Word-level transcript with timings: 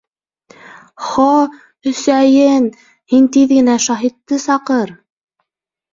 —Хо-Өсәйен, 1.09 2.67
һин 3.15 3.31
тиҙ 3.37 3.55
генә 3.59 3.79
шаһитты 3.85 4.45
саҡыр. 4.49 4.95